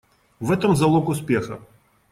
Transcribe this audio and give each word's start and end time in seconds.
В 0.39 0.49
этом 0.51 0.75
залог 0.75 1.09
успеха. 1.09 1.59